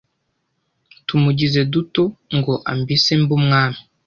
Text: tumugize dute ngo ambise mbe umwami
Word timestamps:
tumugize 1.07 1.61
dute 1.71 2.03
ngo 2.37 2.53
ambise 2.71 3.11
mbe 3.21 3.31
umwami 3.39 3.79